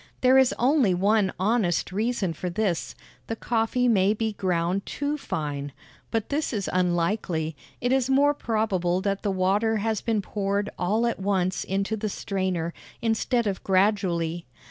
[0.21, 2.95] There is only one honest reason for this
[3.27, 5.71] the coffee may be ground too fine.
[6.09, 11.05] But this is unlikely; it is more probable that the water has been poured all
[11.05, 14.47] at once into the strainer, instead of gradually.